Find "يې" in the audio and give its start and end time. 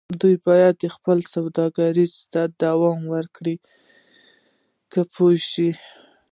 5.05-5.09